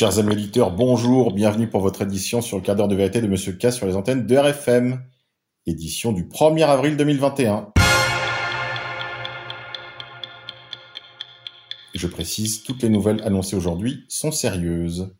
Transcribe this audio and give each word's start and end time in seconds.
Chers 0.00 0.18
amis 0.18 0.32
auditeurs, 0.32 0.70
bonjour, 0.70 1.30
bienvenue 1.30 1.68
pour 1.68 1.82
votre 1.82 2.00
édition 2.00 2.40
sur 2.40 2.56
le 2.56 2.62
quart 2.62 2.74
d'heure 2.74 2.88
de 2.88 2.96
vérité 2.96 3.20
de 3.20 3.26
Monsieur 3.26 3.52
K 3.52 3.70
sur 3.70 3.84
les 3.84 3.96
antennes 3.96 4.26
de 4.26 4.34
RFM. 4.34 5.04
Édition 5.66 6.12
du 6.12 6.24
1er 6.24 6.64
avril 6.64 6.96
2021. 6.96 7.70
Je 11.92 12.06
précise, 12.06 12.62
toutes 12.62 12.82
les 12.82 12.88
nouvelles 12.88 13.20
annoncées 13.24 13.56
aujourd'hui 13.56 14.06
sont 14.08 14.32
sérieuses. 14.32 15.14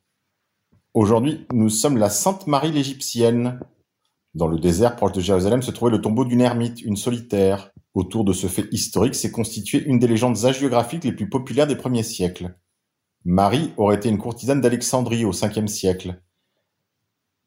Aujourd'hui, 0.95 1.47
nous 1.53 1.69
sommes 1.69 1.99
la 1.99 2.09
Sainte 2.09 2.47
Marie 2.47 2.73
l'Égyptienne. 2.73 3.61
Dans 4.33 4.49
le 4.49 4.59
désert 4.59 4.97
proche 4.97 5.13
de 5.13 5.21
Jérusalem 5.21 5.61
se 5.61 5.73
trouvait 5.73 5.91
le 5.91 6.01
tombeau 6.01 6.25
d'une 6.25 6.41
ermite, 6.41 6.81
une 6.81 6.97
solitaire. 6.97 7.71
Autour 7.93 8.25
de 8.25 8.33
ce 8.33 8.47
fait 8.47 8.65
historique 8.73 9.15
s'est 9.15 9.31
constituée 9.31 9.85
une 9.85 9.99
des 9.99 10.09
légendes 10.09 10.43
hagiographiques 10.43 11.05
les 11.05 11.13
plus 11.13 11.29
populaires 11.29 11.67
des 11.67 11.77
premiers 11.77 12.03
siècles. 12.03 12.55
Marie 13.27 13.75
aurait 13.77 13.97
été 13.97 14.09
une 14.09 14.17
courtisane 14.17 14.63
d'Alexandrie 14.63 15.27
au 15.27 15.31
Ve 15.31 15.67
siècle. 15.67 16.23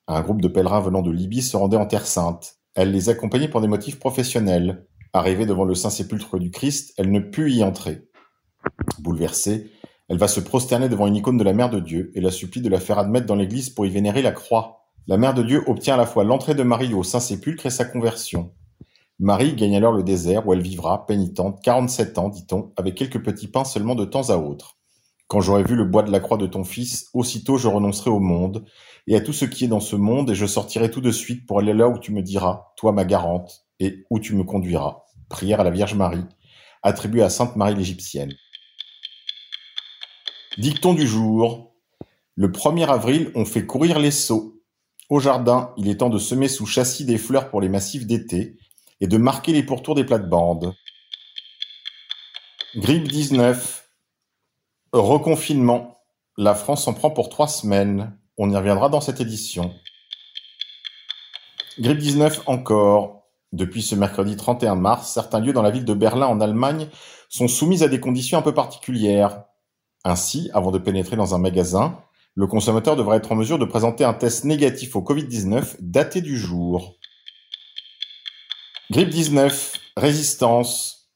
Un 0.08 0.22
groupe 0.22 0.40
de 0.40 0.48
pèlerins 0.48 0.82
venant 0.82 1.02
de 1.02 1.09
Libye 1.09 1.41
se 1.41 1.58
rendait 1.58 1.77
en 1.77 1.88
Terre 1.88 2.05
Sainte. 2.05 2.58
Elle 2.76 2.91
les 2.91 3.09
accompagnait 3.09 3.48
pour 3.48 3.59
des 3.59 3.68
motifs 3.68 3.98
professionnels. 3.98 4.86
Arrivée 5.13 5.48
devant 5.48 5.66
le 5.66 5.73
Saint-Sépulcre 5.73 6.38
du 6.38 6.52
Christ, 6.52 6.94
elle 6.98 7.09
ne 7.09 7.20
put 7.20 7.52
y 7.52 7.63
entrer. 7.63 8.08
Bouleversée, 8.99 9.72
elle 10.09 10.20
va 10.20 10.27
se 10.27 10.40
prosterner 10.40 10.90
devant 10.90 11.08
une 11.08 11.16
icône 11.16 11.38
de 11.38 11.44
la 11.44 11.54
Mère 11.54 11.72
de 11.72 11.80
Dieu 11.80 12.12
et 12.13 12.21
la 12.21 12.30
supplie 12.30 12.62
de 12.62 12.70
la 12.70 12.80
faire 12.80 12.99
admettre 12.99 13.26
dans 13.26 13.35
l'église 13.35 13.71
pour 13.71 13.88
y 13.88 13.90
vénérer 13.90 14.21
la 14.21 14.32
croix. 14.32 14.85
La 15.08 15.18
Mère 15.18 15.34
de 15.34 15.41
Dieu 15.41 15.63
obtient 15.66 15.96
à 15.96 15.98
la 15.98 16.05
fois 16.05 16.24
l'entrée 16.24 16.54
de 16.54 16.62
Marie 16.62 16.94
au 16.94 17.02
Saint-Sépulcre 17.02 17.66
et 17.66 17.71
sa 17.71 17.85
conversion. 17.85 18.54
Marie 19.18 19.55
gagne 19.55 19.76
alors 19.76 19.93
le 19.93 20.04
désert 20.04 20.48
où 20.48 20.54
elle 20.54 20.62
vivra, 20.62 21.08
pénitente, 21.08 21.63
47 21.63 22.20
ans, 22.20 22.30
dit-on, 22.30 22.71
avec 22.77 22.93
quelques 22.93 23.24
petits 23.24 23.48
pains 23.48 23.65
seulement 23.65 23.96
de 23.96 24.05
temps 24.05 24.30
à 24.30 24.37
autre. 24.37 24.77
Quand 25.34 25.41
j'aurai 25.41 25.63
vu 25.63 25.76
le 25.76 25.85
bois 25.85 26.03
de 26.03 26.12
la 26.12 26.20
croix 26.20 26.37
de 26.37 26.45
ton 26.45 26.63
Fils, 26.63 27.09
aussitôt 27.12 27.57
je 27.57 27.67
renoncerai 27.67 28.12
au 28.12 28.20
monde, 28.20 28.65
et 29.07 29.15
à 29.15 29.20
tout 29.20 29.34
ce 29.34 29.45
qui 29.45 29.65
est 29.65 29.67
dans 29.67 29.79
ce 29.79 29.95
monde, 29.95 30.29
et 30.29 30.35
je 30.35 30.45
sortirai 30.45 30.91
tout 30.91 31.01
de 31.01 31.09
suite 31.09 31.48
pour 31.48 31.57
aller 31.57 31.73
là 31.73 31.90
où 31.90 31.98
tu 31.98 32.12
me 32.12 32.21
diras, 32.21 32.67
toi 32.77 32.91
ma 32.91 33.03
garante, 33.03 33.65
et 33.79 34.05
où 34.12 34.20
tu 34.20 34.35
me 34.35 34.43
conduiras. 34.43 34.99
Prière 35.29 35.59
à 35.59 35.63
la 35.63 35.71
Vierge 35.71 35.95
Marie, 35.95 36.23
attribuée 36.84 37.23
à 37.23 37.31
Sainte 37.31 37.55
Marie 37.55 37.73
l'Égyptienne. 37.73 38.31
Dicton 40.59 40.93
du 40.93 41.07
jour. 41.07 41.73
Le 42.35 42.49
1er 42.49 42.85
avril, 42.85 43.31
on 43.34 43.45
fait 43.45 43.65
courir 43.65 43.97
les 43.97 44.12
seaux. 44.12 44.62
Au 45.09 45.20
jardin, 45.20 45.73
il 45.77 45.90
est 45.90 45.97
temps 45.97 46.12
de 46.12 46.20
semer 46.20 46.47
sous 46.47 46.68
châssis 46.68 47.05
des 47.05 47.18
fleurs 47.18 47.49
pour 47.49 47.59
les 47.59 47.70
massifs 47.70 48.05
d'été 48.05 48.59
et 49.01 49.07
de 49.07 49.18
marquer 49.18 49.51
les 49.51 49.63
pourtours 49.63 49.95
des 49.95 50.03
plates-bandes. 50.03 50.75
Grippe 52.75 53.07
19. 53.07 53.82
Reconfinement. 54.94 55.98
La 56.38 56.54
France 56.54 56.84
s'en 56.84 56.94
prend 56.94 57.10
pour 57.10 57.30
trois 57.30 57.48
semaines. 57.48 58.16
On 58.38 58.52
y 58.52 58.55
reviendra 58.55 58.90
dans 58.90 59.02
cette 59.02 59.22
édition. 59.22 59.74
Grippe 61.80 61.98
19 61.98 62.44
encore. 62.46 63.24
Depuis 63.54 63.82
ce 63.82 63.96
mercredi 63.96 64.38
31 64.38 64.75
mars, 64.75 65.12
certains 65.12 65.40
lieux 65.40 65.53
dans 65.53 65.64
la 65.64 65.72
ville 65.72 65.86
de 65.86 65.96
Berlin 65.96 66.28
en 66.28 66.40
Allemagne 66.40 66.90
sont 67.28 67.47
soumis 67.47 67.84
à 67.84 67.88
des 67.88 68.00
conditions 68.00 68.38
un 68.38 68.44
peu 68.44 68.53
particulières. 68.53 69.46
Ainsi, 70.03 70.52
avant 70.53 70.69
de 70.69 70.78
pénétrer 70.78 71.16
dans 71.16 71.34
un 71.34 71.40
magasin, 71.40 72.00
le 72.36 72.46
consommateur 72.46 72.96
devra 72.96 73.16
être 73.16 73.31
en 73.31 73.36
mesure 73.36 73.58
de 73.58 73.66
présenter 73.66 74.03
un 74.03 74.14
test 74.14 74.44
négatif 74.44 74.96
au 74.96 75.02
Covid-19 75.02 75.78
daté 75.80 76.22
du 76.22 76.38
jour. 76.38 76.97
Grippe 78.91 79.09
19, 79.09 79.74
résistance. 79.97 81.09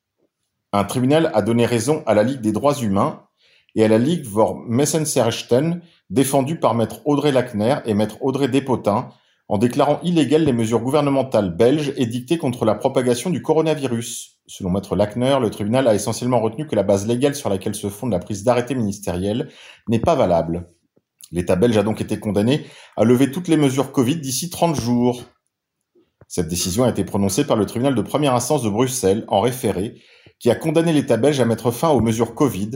Un 0.73 0.83
tribunal 0.83 1.31
a 1.35 1.43
donné 1.43 1.67
raison 1.67 2.01
à 2.07 2.15
la 2.15 2.23
Ligue 2.23 2.41
des 2.41 2.51
droits 2.51 2.75
humains 2.79 3.26
et 3.75 3.83
à 3.83 3.87
la 3.87 3.97
Ligue 3.97 4.25
vor 4.25 4.59
Messenserrechten, 4.67 5.81
défendue 6.09 6.59
par 6.59 6.73
maître 6.73 7.01
Audrey 7.05 7.31
Lackner 7.31 7.77
et 7.85 7.93
maître 7.93 8.17
Audrey 8.21 8.47
Despotin, 8.47 9.09
en 9.49 9.57
déclarant 9.57 9.99
illégales 10.03 10.43
les 10.43 10.53
mesures 10.53 10.81
gouvernementales 10.81 11.55
belges 11.55 11.93
édictées 11.95 12.37
contre 12.37 12.65
la 12.65 12.75
propagation 12.75 13.29
du 13.29 13.41
coronavirus. 13.41 14.39
Selon 14.47 14.69
maître 14.69 14.95
Lackner, 14.95 15.37
le 15.41 15.49
tribunal 15.49 15.87
a 15.87 15.95
essentiellement 15.95 16.41
retenu 16.41 16.67
que 16.67 16.75
la 16.75 16.83
base 16.83 17.07
légale 17.07 17.35
sur 17.35 17.49
laquelle 17.49 17.75
se 17.75 17.89
fonde 17.89 18.11
la 18.11 18.19
prise 18.19 18.43
d'arrêté 18.43 18.75
ministériel 18.75 19.49
n'est 19.87 19.99
pas 19.99 20.15
valable. 20.15 20.69
L'État 21.31 21.55
belge 21.55 21.77
a 21.77 21.83
donc 21.83 22.01
été 22.01 22.19
condamné 22.19 22.65
à 22.95 23.03
lever 23.03 23.31
toutes 23.31 23.47
les 23.47 23.57
mesures 23.57 23.91
Covid 23.91 24.17
d'ici 24.17 24.49
30 24.49 24.75
jours. 24.75 25.23
Cette 26.27 26.47
décision 26.47 26.83
a 26.83 26.89
été 26.89 27.03
prononcée 27.03 27.45
par 27.45 27.57
le 27.57 27.65
tribunal 27.65 27.95
de 27.95 28.01
première 28.01 28.33
instance 28.33 28.63
de 28.63 28.69
Bruxelles 28.69 29.25
en 29.27 29.41
référé, 29.41 30.01
qui 30.39 30.49
a 30.49 30.55
condamné 30.55 30.93
l'État 30.93 31.17
belge 31.17 31.39
à 31.39 31.45
mettre 31.45 31.71
fin 31.71 31.89
aux 31.89 32.01
mesures 32.01 32.35
Covid 32.35 32.71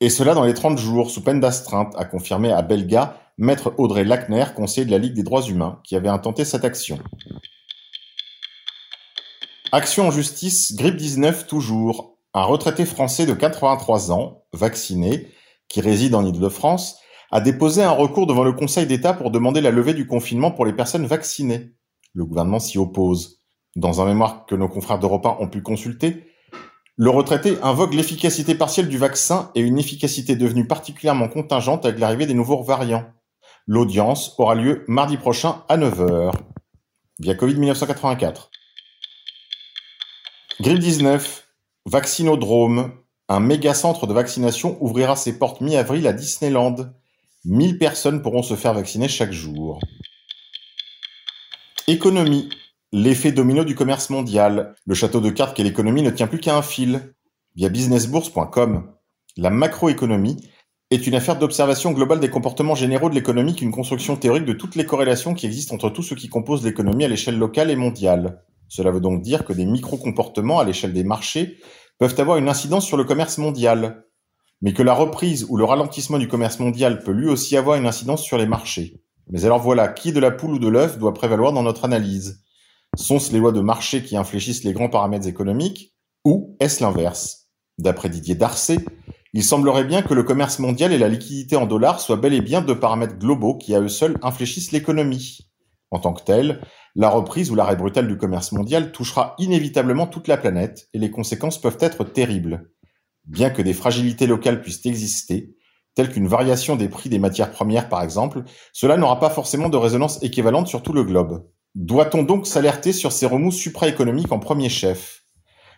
et 0.00 0.10
cela 0.10 0.34
dans 0.34 0.44
les 0.44 0.54
30 0.54 0.78
jours, 0.78 1.10
sous 1.10 1.22
peine 1.22 1.40
d'astreinte, 1.40 1.94
a 1.96 2.04
confirmé 2.04 2.52
à 2.52 2.62
Belga 2.62 3.20
maître 3.38 3.72
Audrey 3.78 4.04
Lackner, 4.04 4.44
conseiller 4.54 4.84
de 4.84 4.90
la 4.90 4.98
Ligue 4.98 5.14
des 5.14 5.22
droits 5.22 5.42
humains, 5.42 5.80
qui 5.84 5.96
avait 5.96 6.08
intenté 6.08 6.44
cette 6.44 6.64
action. 6.64 6.98
Action 9.70 10.08
en 10.08 10.10
justice, 10.10 10.74
grippe 10.74 10.96
19 10.96 11.46
toujours. 11.46 12.16
Un 12.34 12.42
retraité 12.42 12.84
français 12.84 13.26
de 13.26 13.34
83 13.34 14.12
ans, 14.12 14.44
vacciné, 14.52 15.28
qui 15.68 15.80
réside 15.80 16.14
en 16.14 16.24
Île-de-France, 16.24 16.98
a 17.30 17.40
déposé 17.40 17.82
un 17.82 17.90
recours 17.90 18.26
devant 18.26 18.44
le 18.44 18.52
Conseil 18.52 18.86
d'État 18.86 19.12
pour 19.12 19.30
demander 19.30 19.60
la 19.60 19.70
levée 19.70 19.94
du 19.94 20.06
confinement 20.06 20.50
pour 20.50 20.64
les 20.64 20.72
personnes 20.72 21.06
vaccinées. 21.06 21.74
Le 22.14 22.24
gouvernement 22.24 22.58
s'y 22.58 22.78
oppose. 22.78 23.42
Dans 23.76 24.00
un 24.00 24.06
mémoire 24.06 24.46
que 24.46 24.54
nos 24.54 24.68
confrères 24.68 24.98
d'Europe 24.98 25.26
ont 25.38 25.48
pu 25.48 25.62
consulter, 25.62 26.24
le 27.00 27.10
retraité 27.10 27.58
invoque 27.62 27.94
l'efficacité 27.94 28.56
partielle 28.56 28.88
du 28.88 28.98
vaccin 28.98 29.52
et 29.54 29.60
une 29.60 29.78
efficacité 29.78 30.34
devenue 30.34 30.66
particulièrement 30.66 31.28
contingente 31.28 31.86
avec 31.86 32.00
l'arrivée 32.00 32.26
des 32.26 32.34
nouveaux 32.34 32.60
variants. 32.60 33.06
L'audience 33.68 34.34
aura 34.36 34.56
lieu 34.56 34.84
mardi 34.88 35.16
prochain 35.16 35.62
à 35.68 35.76
9h. 35.76 36.32
Via 37.20 37.36
Covid 37.36 37.54
1984. 37.54 38.50
Grippe 40.60 40.80
19. 40.80 41.46
Vaccinodrome. 41.86 42.90
Un 43.28 43.38
méga 43.38 43.74
centre 43.74 44.08
de 44.08 44.12
vaccination 44.12 44.76
ouvrira 44.80 45.14
ses 45.14 45.38
portes 45.38 45.60
mi-avril 45.60 46.04
à 46.08 46.12
Disneyland. 46.12 46.74
1000 47.44 47.78
personnes 47.78 48.22
pourront 48.22 48.42
se 48.42 48.56
faire 48.56 48.74
vacciner 48.74 49.06
chaque 49.06 49.32
jour. 49.32 49.78
Économie. 51.86 52.48
L'effet 52.90 53.32
domino 53.32 53.64
du 53.64 53.74
commerce 53.74 54.08
mondial. 54.08 54.74
Le 54.86 54.94
château 54.94 55.20
de 55.20 55.28
cartes 55.28 55.54
qu'est 55.54 55.62
l'économie 55.62 56.00
ne 56.00 56.08
tient 56.08 56.26
plus 56.26 56.38
qu'à 56.38 56.56
un 56.56 56.62
fil. 56.62 57.12
Via 57.54 57.68
businessbourse.com. 57.68 58.90
La 59.36 59.50
macroéconomie 59.50 60.38
est 60.90 61.06
une 61.06 61.14
affaire 61.14 61.38
d'observation 61.38 61.92
globale 61.92 62.18
des 62.18 62.30
comportements 62.30 62.74
généraux 62.74 63.10
de 63.10 63.14
l'économie 63.14 63.54
qu'une 63.54 63.72
construction 63.72 64.16
théorique 64.16 64.46
de 64.46 64.54
toutes 64.54 64.74
les 64.74 64.86
corrélations 64.86 65.34
qui 65.34 65.44
existent 65.44 65.74
entre 65.74 65.90
tout 65.90 66.02
ce 66.02 66.14
qui 66.14 66.30
compose 66.30 66.64
l'économie 66.64 67.04
à 67.04 67.08
l'échelle 67.08 67.36
locale 67.36 67.70
et 67.70 67.76
mondiale. 67.76 68.42
Cela 68.68 68.90
veut 68.90 69.02
donc 69.02 69.20
dire 69.20 69.44
que 69.44 69.52
des 69.52 69.66
micro-comportements 69.66 70.58
à 70.58 70.64
l'échelle 70.64 70.94
des 70.94 71.04
marchés 71.04 71.58
peuvent 71.98 72.18
avoir 72.18 72.38
une 72.38 72.48
incidence 72.48 72.86
sur 72.86 72.96
le 72.96 73.04
commerce 73.04 73.36
mondial, 73.36 74.06
mais 74.62 74.72
que 74.72 74.82
la 74.82 74.94
reprise 74.94 75.44
ou 75.50 75.58
le 75.58 75.64
ralentissement 75.64 76.16
du 76.18 76.26
commerce 76.26 76.58
mondial 76.58 77.02
peut 77.02 77.12
lui 77.12 77.28
aussi 77.28 77.54
avoir 77.58 77.76
une 77.76 77.86
incidence 77.86 78.22
sur 78.22 78.38
les 78.38 78.46
marchés. 78.46 79.02
Mais 79.28 79.44
alors 79.44 79.60
voilà, 79.60 79.88
qui 79.88 80.12
de 80.12 80.20
la 80.20 80.30
poule 80.30 80.54
ou 80.54 80.58
de 80.58 80.68
l'œuf 80.68 80.96
doit 80.96 81.12
prévaloir 81.12 81.52
dans 81.52 81.62
notre 81.62 81.84
analyse? 81.84 82.42
Sont-ce 82.96 83.32
les 83.32 83.38
lois 83.38 83.52
de 83.52 83.60
marché 83.60 84.02
qui 84.02 84.16
infléchissent 84.16 84.64
les 84.64 84.72
grands 84.72 84.88
paramètres 84.88 85.26
économiques 85.26 85.94
ou 86.24 86.56
est-ce 86.60 86.82
l'inverse? 86.82 87.48
D'après 87.78 88.08
Didier 88.08 88.34
Darcet, 88.34 88.84
il 89.34 89.44
semblerait 89.44 89.84
bien 89.84 90.02
que 90.02 90.14
le 90.14 90.22
commerce 90.22 90.58
mondial 90.58 90.92
et 90.92 90.98
la 90.98 91.08
liquidité 91.08 91.54
en 91.56 91.66
dollars 91.66 92.00
soient 92.00 92.16
bel 92.16 92.34
et 92.34 92.40
bien 92.40 92.60
deux 92.60 92.78
paramètres 92.78 93.18
globaux 93.18 93.56
qui 93.56 93.74
à 93.74 93.80
eux 93.80 93.88
seuls 93.88 94.16
infléchissent 94.22 94.72
l'économie. 94.72 95.38
En 95.90 96.00
tant 96.00 96.12
que 96.12 96.24
tel, 96.24 96.60
la 96.94 97.08
reprise 97.08 97.50
ou 97.50 97.54
l'arrêt 97.54 97.76
brutal 97.76 98.08
du 98.08 98.16
commerce 98.16 98.52
mondial 98.52 98.90
touchera 98.92 99.34
inévitablement 99.38 100.06
toute 100.06 100.28
la 100.28 100.36
planète 100.36 100.88
et 100.92 100.98
les 100.98 101.10
conséquences 101.10 101.60
peuvent 101.60 101.78
être 101.80 102.04
terribles. 102.04 102.70
Bien 103.24 103.50
que 103.50 103.62
des 103.62 103.74
fragilités 103.74 104.26
locales 104.26 104.60
puissent 104.60 104.86
exister, 104.86 105.54
telles 105.94 106.10
qu'une 106.10 106.26
variation 106.26 106.76
des 106.76 106.88
prix 106.88 107.08
des 107.08 107.18
matières 107.18 107.50
premières 107.50 107.88
par 107.88 108.02
exemple, 108.02 108.42
cela 108.72 108.96
n'aura 108.96 109.20
pas 109.20 109.30
forcément 109.30 109.68
de 109.68 109.76
résonance 109.76 110.22
équivalente 110.22 110.68
sur 110.68 110.82
tout 110.82 110.92
le 110.92 111.04
globe. 111.04 111.46
Doit-on 111.80 112.24
donc 112.24 112.48
s'alerter 112.48 112.92
sur 112.92 113.12
ces 113.12 113.24
remous 113.24 113.52
supraéconomiques 113.52 114.32
en 114.32 114.40
premier 114.40 114.68
chef? 114.68 115.22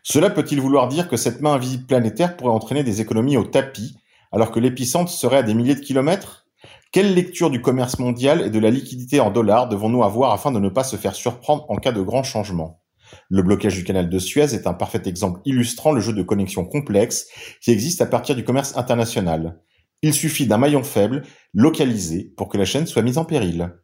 Cela 0.02 0.30
peut-il 0.30 0.58
vouloir 0.58 0.88
dire 0.88 1.10
que 1.10 1.18
cette 1.18 1.42
main 1.42 1.52
invisible 1.52 1.84
planétaire 1.84 2.38
pourrait 2.38 2.54
entraîner 2.54 2.82
des 2.82 3.02
économies 3.02 3.36
au 3.36 3.44
tapis, 3.44 3.98
alors 4.32 4.50
que 4.50 4.60
l'épicentre 4.60 5.10
serait 5.10 5.36
à 5.36 5.42
des 5.42 5.52
milliers 5.52 5.74
de 5.74 5.80
kilomètres? 5.80 6.46
Quelle 6.90 7.12
lecture 7.12 7.50
du 7.50 7.60
commerce 7.60 7.98
mondial 7.98 8.40
et 8.40 8.48
de 8.48 8.58
la 8.58 8.70
liquidité 8.70 9.20
en 9.20 9.30
dollars 9.30 9.68
devons-nous 9.68 10.02
avoir 10.02 10.32
afin 10.32 10.50
de 10.50 10.58
ne 10.58 10.70
pas 10.70 10.84
se 10.84 10.96
faire 10.96 11.14
surprendre 11.14 11.66
en 11.68 11.76
cas 11.76 11.92
de 11.92 12.00
grand 12.00 12.22
changement? 12.22 12.80
Le 13.28 13.42
blocage 13.42 13.74
du 13.74 13.84
canal 13.84 14.08
de 14.08 14.18
Suez 14.18 14.54
est 14.54 14.66
un 14.66 14.72
parfait 14.72 15.02
exemple 15.04 15.42
illustrant 15.44 15.92
le 15.92 16.00
jeu 16.00 16.14
de 16.14 16.22
connexion 16.22 16.64
complexe 16.64 17.26
qui 17.60 17.72
existe 17.72 18.00
à 18.00 18.06
partir 18.06 18.34
du 18.36 18.44
commerce 18.44 18.74
international. 18.74 19.60
Il 20.00 20.14
suffit 20.14 20.46
d'un 20.46 20.56
maillon 20.56 20.82
faible, 20.82 21.24
localisé, 21.52 22.32
pour 22.38 22.48
que 22.48 22.56
la 22.56 22.64
chaîne 22.64 22.86
soit 22.86 23.02
mise 23.02 23.18
en 23.18 23.26
péril 23.26 23.74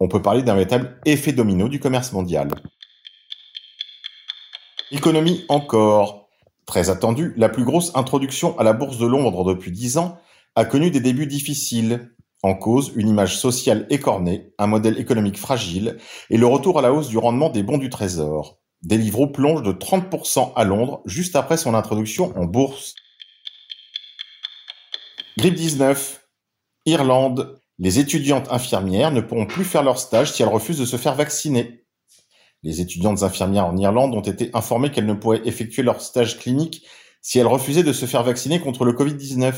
on 0.00 0.08
peut 0.08 0.22
parler 0.22 0.42
d'un 0.42 0.54
véritable 0.54 0.98
effet 1.04 1.32
domino 1.32 1.68
du 1.68 1.78
commerce 1.78 2.12
mondial. 2.12 2.48
Économie 4.90 5.44
encore. 5.48 6.28
Très 6.66 6.88
attendue, 6.88 7.34
la 7.36 7.48
plus 7.48 7.64
grosse 7.64 7.94
introduction 7.94 8.58
à 8.58 8.64
la 8.64 8.72
bourse 8.72 8.98
de 8.98 9.06
Londres 9.06 9.44
depuis 9.44 9.70
dix 9.70 9.98
ans 9.98 10.18
a 10.56 10.64
connu 10.64 10.90
des 10.90 11.00
débuts 11.00 11.26
difficiles. 11.26 12.12
En 12.42 12.54
cause, 12.54 12.92
une 12.96 13.08
image 13.08 13.36
sociale 13.36 13.86
écornée, 13.90 14.52
un 14.56 14.66
modèle 14.66 14.98
économique 14.98 15.38
fragile 15.38 15.98
et 16.30 16.38
le 16.38 16.46
retour 16.46 16.78
à 16.78 16.82
la 16.82 16.92
hausse 16.92 17.08
du 17.08 17.18
rendement 17.18 17.50
des 17.50 17.62
bons 17.62 17.76
du 17.76 17.90
trésor. 17.90 18.58
Deliveroo 18.82 19.26
plonge 19.26 19.62
de 19.62 19.72
30% 19.72 20.54
à 20.56 20.64
Londres 20.64 21.02
juste 21.04 21.36
après 21.36 21.58
son 21.58 21.74
introduction 21.74 22.32
en 22.38 22.46
bourse. 22.46 22.94
Grippe 25.36 25.54
19. 25.54 26.26
Irlande. 26.86 27.59
Les 27.82 27.98
étudiantes 27.98 28.52
infirmières 28.52 29.10
ne 29.10 29.22
pourront 29.22 29.46
plus 29.46 29.64
faire 29.64 29.82
leur 29.82 29.98
stage 29.98 30.32
si 30.32 30.42
elles 30.42 30.48
refusent 30.50 30.78
de 30.78 30.84
se 30.84 30.98
faire 30.98 31.14
vacciner. 31.14 31.86
Les 32.62 32.82
étudiantes 32.82 33.22
infirmières 33.22 33.64
en 33.64 33.76
Irlande 33.78 34.14
ont 34.14 34.20
été 34.20 34.50
informées 34.52 34.90
qu'elles 34.90 35.06
ne 35.06 35.14
pourraient 35.14 35.40
effectuer 35.46 35.82
leur 35.82 36.02
stage 36.02 36.38
clinique 36.38 36.86
si 37.22 37.38
elles 37.38 37.46
refusaient 37.46 37.82
de 37.82 37.94
se 37.94 38.04
faire 38.04 38.22
vacciner 38.22 38.60
contre 38.60 38.84
le 38.84 38.92
Covid-19. 38.92 39.54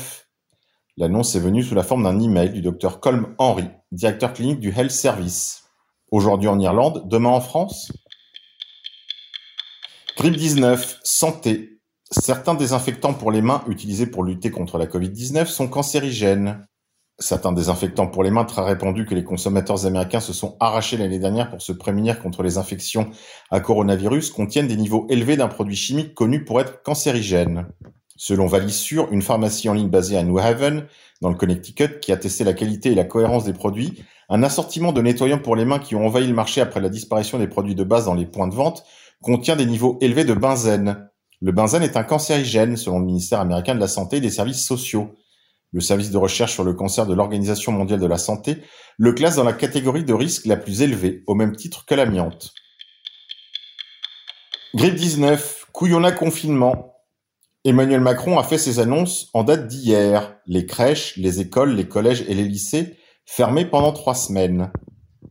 L'annonce 0.95 1.35
est 1.35 1.41
venue 1.41 1.63
sous 1.63 1.75
la 1.75 1.83
forme 1.83 2.03
d'un 2.03 2.17
email 2.21 2.51
du 2.51 2.61
docteur 2.61 3.01
Colm 3.01 3.35
Henry, 3.39 3.65
directeur 3.91 4.31
clinique 4.31 4.61
du 4.61 4.69
Health 4.69 4.91
Service. 4.91 5.65
Aujourd'hui 6.09 6.47
en 6.47 6.61
Irlande, 6.61 7.03
demain 7.09 7.29
en 7.29 7.41
France? 7.41 7.91
Grippe 10.15 10.37
19, 10.37 11.01
santé. 11.03 11.81
Certains 12.09 12.53
désinfectants 12.53 13.15
pour 13.15 13.33
les 13.33 13.41
mains 13.41 13.65
utilisés 13.67 14.07
pour 14.07 14.23
lutter 14.23 14.49
contre 14.49 14.77
la 14.77 14.85
Covid-19 14.85 15.45
sont 15.45 15.67
cancérigènes. 15.67 16.65
Certains 17.19 17.51
désinfectants 17.51 18.07
pour 18.07 18.23
les 18.23 18.31
mains 18.31 18.43
très 18.43 18.63
répandus 18.63 19.05
que 19.05 19.13
les 19.13 19.23
consommateurs 19.23 19.85
américains 19.85 20.19
se 20.19 20.33
sont 20.33 20.57
arrachés 20.59 20.97
l'année 20.97 21.19
dernière 21.19 21.49
pour 21.49 21.61
se 21.61 21.71
prémunir 21.71 22.19
contre 22.19 22.41
les 22.41 22.57
infections 22.57 23.11
à 23.51 23.59
coronavirus 23.59 24.31
contiennent 24.31 24.67
des 24.67 24.77
niveaux 24.77 25.05
élevés 25.09 25.37
d'un 25.37 25.47
produit 25.47 25.75
chimique 25.75 26.15
connu 26.15 26.43
pour 26.43 26.59
être 26.59 26.81
cancérigène. 26.81 27.67
Selon 28.15 28.47
Valissure, 28.47 29.07
une 29.11 29.21
pharmacie 29.21 29.69
en 29.69 29.73
ligne 29.73 29.89
basée 29.89 30.17
à 30.17 30.23
New 30.23 30.39
Haven, 30.39 30.85
dans 31.21 31.29
le 31.29 31.35
Connecticut, 31.35 31.99
qui 31.99 32.11
a 32.11 32.17
testé 32.17 32.43
la 32.43 32.53
qualité 32.53 32.91
et 32.91 32.95
la 32.95 33.05
cohérence 33.05 33.45
des 33.45 33.53
produits, 33.53 34.03
un 34.29 34.41
assortiment 34.43 34.91
de 34.91 35.01
nettoyants 35.01 35.39
pour 35.39 35.55
les 35.55 35.65
mains 35.65 35.79
qui 35.79 35.95
ont 35.95 36.05
envahi 36.05 36.27
le 36.27 36.33
marché 36.33 36.61
après 36.61 36.81
la 36.81 36.89
disparition 36.89 37.37
des 37.37 37.47
produits 37.47 37.75
de 37.75 37.83
base 37.83 38.05
dans 38.05 38.13
les 38.13 38.25
points 38.25 38.47
de 38.47 38.55
vente 38.55 38.83
contient 39.21 39.55
des 39.55 39.65
niveaux 39.65 39.97
élevés 40.01 40.25
de 40.25 40.33
benzène. 40.33 41.09
Le 41.41 41.51
benzène 41.51 41.83
est 41.83 41.97
un 41.97 42.03
cancérigène, 42.03 42.77
selon 42.77 42.99
le 42.99 43.05
ministère 43.05 43.39
américain 43.39 43.75
de 43.75 43.79
la 43.79 43.87
Santé 43.87 44.17
et 44.17 44.21
des 44.21 44.29
Services 44.29 44.65
sociaux. 44.65 45.13
Le 45.73 45.81
service 45.81 46.11
de 46.11 46.17
recherche 46.17 46.53
sur 46.53 46.63
le 46.63 46.73
cancer 46.73 47.07
de 47.07 47.13
l'Organisation 47.13 47.71
mondiale 47.71 47.99
de 47.99 48.05
la 48.05 48.19
santé 48.19 48.57
le 48.97 49.11
classe 49.13 49.35
dans 49.35 49.43
la 49.43 49.53
catégorie 49.53 50.03
de 50.03 50.13
risque 50.13 50.45
la 50.45 50.55
plus 50.55 50.83
élevée, 50.83 51.23
au 51.25 51.33
même 51.33 51.55
titre 51.55 51.85
que 51.85 51.95
l'amiante. 51.95 52.53
Grippe 54.75 54.95
19, 54.95 55.67
couillonna 55.71 56.11
confinement. 56.11 56.93
Emmanuel 57.65 58.01
Macron 58.01 58.37
a 58.37 58.43
fait 58.43 58.57
ses 58.57 58.79
annonces 58.79 59.29
en 59.33 59.43
date 59.43 59.67
d'hier. 59.67 60.35
Les 60.45 60.65
crèches, 60.65 61.17
les 61.17 61.39
écoles, 61.39 61.75
les 61.75 61.87
collèges 61.87 62.23
et 62.27 62.33
les 62.33 62.43
lycées 62.43 62.97
fermés 63.25 63.65
pendant 63.65 63.93
trois 63.93 64.15
semaines. 64.15 64.71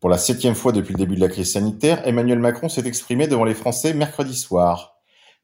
Pour 0.00 0.10
la 0.10 0.18
septième 0.18 0.54
fois 0.54 0.72
depuis 0.72 0.94
le 0.94 0.98
début 0.98 1.14
de 1.14 1.20
la 1.20 1.28
crise 1.28 1.52
sanitaire, 1.52 2.06
Emmanuel 2.06 2.40
Macron 2.40 2.68
s'est 2.68 2.86
exprimé 2.86 3.28
devant 3.28 3.44
les 3.44 3.54
Français 3.54 3.94
mercredi 3.94 4.36
soir. 4.36 4.91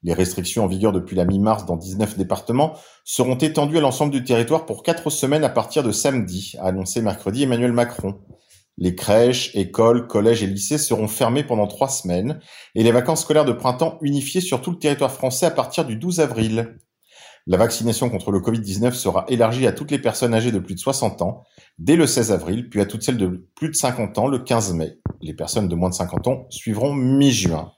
Les 0.05 0.15
restrictions 0.15 0.65
en 0.65 0.69
vigueur 0.69 0.93
depuis 0.93 1.17
la 1.17 1.25
mi-mars 1.25 1.67
dans 1.67 1.77
19 1.77 2.17
départements 2.17 2.75
seront 3.05 3.37
étendues 3.37 3.79
à 3.79 3.81
l'ensemble 3.81 4.13
du 4.13 4.23
territoire 4.23 4.65
pour 4.65 4.85
quatre 4.85 5.11
semaines 5.11 5.43
à 5.43 5.49
partir 5.49 5.83
de 5.83 5.91
samedi, 5.91 6.55
a 6.61 6.67
annoncé 6.69 7.03
mercredi 7.03 7.43
Emmanuel 7.43 7.73
Macron. 7.73 8.21
Les 8.77 8.95
crèches, 8.95 9.51
écoles, 9.57 10.07
collèges 10.07 10.45
et 10.45 10.47
lycées 10.47 10.79
seront 10.79 11.09
fermés 11.09 11.43
pendant 11.43 11.67
trois 11.67 11.89
semaines 11.89 12.39
et 12.77 12.85
les 12.85 12.93
vacances 12.93 13.23
scolaires 13.23 13.45
de 13.45 13.53
printemps 13.53 13.99
unifiées 14.03 14.41
sur 14.41 14.63
tout 14.63 14.71
le 14.71 14.79
territoire 14.79 15.11
français 15.11 15.47
à 15.47 15.51
partir 15.51 15.85
du 15.85 15.97
12 15.97 16.21
avril. 16.21 16.77
La 17.49 17.57
vaccination 17.57 18.09
contre 18.09 18.31
le 18.31 18.39
Covid-19 18.39 18.93
sera 18.93 19.25
élargie 19.29 19.67
à 19.67 19.73
toutes 19.73 19.91
les 19.91 19.99
personnes 19.99 20.35
âgées 20.35 20.53
de 20.53 20.59
plus 20.61 20.75
de 20.75 20.81
60 20.81 21.23
ans 21.23 21.43
dès 21.79 21.97
le 21.97 22.07
16 22.07 22.31
avril, 22.31 22.69
puis 22.69 22.81
à 22.81 22.87
toutes 22.87 23.03
celles 23.03 23.17
de 23.17 23.49
plus 23.57 23.71
de 23.71 23.75
50 23.75 24.17
ans 24.19 24.29
le 24.29 24.39
15 24.39 24.75
mai. 24.75 24.99
Les 25.23 25.35
personnes 25.35 25.67
de 25.67 25.75
moins 25.75 25.89
de 25.89 25.95
50 25.95 26.29
ans 26.29 26.47
suivront 26.51 26.93
mi-juin. 26.93 27.73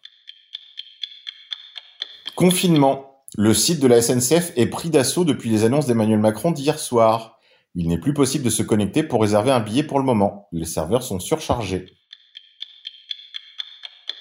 Confinement. 2.41 3.23
Le 3.37 3.53
site 3.53 3.81
de 3.81 3.87
la 3.87 4.01
SNCF 4.01 4.53
est 4.57 4.69
pris 4.69 4.89
d'assaut 4.89 5.27
depuis 5.27 5.51
les 5.51 5.65
annonces 5.65 5.85
d'Emmanuel 5.85 6.21
Macron 6.21 6.53
d'hier 6.53 6.79
soir. 6.79 7.39
Il 7.75 7.87
n'est 7.87 8.01
plus 8.01 8.15
possible 8.15 8.47
de 8.47 8.49
se 8.49 8.63
connecter 8.63 9.03
pour 9.03 9.21
réserver 9.21 9.51
un 9.51 9.61
billet 9.61 9.83
pour 9.83 9.99
le 9.99 10.07
moment. 10.07 10.49
Les 10.51 10.65
serveurs 10.65 11.03
sont 11.03 11.19
surchargés. 11.19 11.85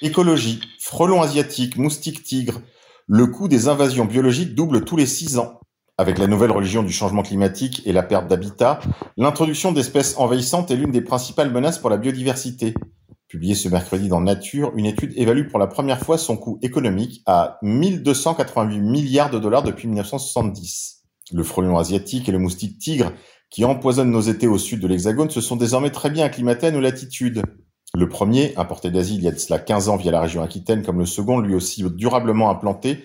Écologie. 0.02 0.60
Frelons 0.82 1.22
asiatiques, 1.22 1.78
moustiques 1.78 2.24
tigres, 2.24 2.60
le 3.08 3.26
coût 3.26 3.48
des 3.48 3.70
invasions 3.70 4.04
biologiques 4.04 4.54
double 4.54 4.84
tous 4.84 4.98
les 4.98 5.06
six 5.06 5.38
ans. 5.38 5.62
Avec 5.98 6.18
la 6.18 6.28
nouvelle 6.28 6.52
religion 6.52 6.84
du 6.84 6.92
changement 6.92 7.24
climatique 7.24 7.84
et 7.86 7.94
la 7.94 8.04
perte 8.04 8.28
d'habitat, 8.28 8.82
l'introduction 9.16 9.72
d'espèces 9.72 10.18
envahissantes 10.18 10.72
est 10.72 10.76
l'une 10.76 10.92
des 10.92 11.00
principales 11.00 11.54
menaces 11.54 11.80
pour 11.80 11.90
la 11.90 11.96
biodiversité. 11.96 12.74
Publiée 13.30 13.54
ce 13.54 13.70
mercredi 13.70 14.08
dans 14.08 14.22
Nature, 14.22 14.72
une 14.76 14.88
étude 14.88 15.14
évalue 15.16 15.48
pour 15.50 15.60
la 15.60 15.68
première 15.68 16.00
fois 16.00 16.18
son 16.18 16.36
coût 16.36 16.58
économique 16.64 17.22
à 17.28 17.60
1288 17.62 18.82
milliards 18.82 19.30
de 19.30 19.38
dollars 19.38 19.62
depuis 19.62 19.88
1970. 19.88 21.04
Le 21.34 21.44
frelon 21.44 21.78
asiatique 21.78 22.28
et 22.28 22.32
le 22.32 22.40
moustique 22.40 22.80
tigre, 22.80 23.14
qui 23.52 23.66
empoisonnent 23.66 24.10
nos 24.10 24.22
étés 24.22 24.48
au 24.48 24.58
sud 24.58 24.80
de 24.80 24.88
l'Hexagone, 24.88 25.30
se 25.30 25.42
sont 25.42 25.58
désormais 25.58 25.92
très 25.92 26.10
bien 26.10 26.26
acclimatés 26.26 26.66
à 26.66 26.72
nos 26.72 26.82
latitudes. 26.82 27.44
Le 27.94 28.10
premier, 28.10 28.58
importé 28.58 28.90
d'Asie 28.90 29.18
il 29.18 29.24
y 29.24 29.28
a 29.28 29.32
de 29.32 29.38
cela 29.38 29.60
15 29.60 29.90
ans 29.90 29.98
via 29.98 30.12
la 30.12 30.22
région 30.22 30.42
Aquitaine, 30.42 30.82
comme 30.82 30.98
le 30.98 31.06
second, 31.06 31.38
lui 31.38 31.54
aussi 31.54 31.84
durablement 31.84 32.50
implanté, 32.50 33.04